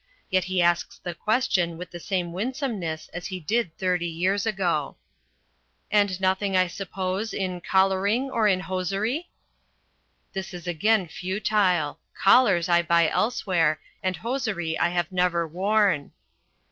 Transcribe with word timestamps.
Yet 0.31 0.45
he 0.45 0.63
asks 0.63 0.97
the 0.97 1.13
question 1.13 1.77
with 1.77 1.91
the 1.91 1.99
same 1.99 2.33
winsomeness 2.33 3.07
as 3.09 3.27
he 3.27 3.39
did 3.39 3.77
thirty 3.77 4.07
years 4.07 4.47
ago. 4.47 4.95
"And 5.91 6.19
nothing, 6.19 6.57
I 6.57 6.65
suppose, 6.65 7.35
in 7.35 7.61
collaring 7.61 8.31
or 8.31 8.47
in 8.47 8.61
hosiery?" 8.61 9.29
This 10.33 10.55
is 10.55 10.65
again 10.65 11.07
futile. 11.07 11.99
Collars 12.19 12.67
I 12.67 12.81
buy 12.81 13.09
elsewhere 13.09 13.79
and 14.01 14.15
hosiery 14.15 14.75
I 14.79 14.89
have 14.89 15.11
never 15.11 15.47
worn. 15.47 16.13